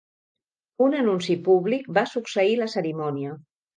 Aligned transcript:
Un 0.85 0.95
anunci 1.01 1.37
públic 1.49 1.91
va 1.99 2.07
succeir 2.15 2.57
la 2.63 2.71
cerimònia. 2.77 3.37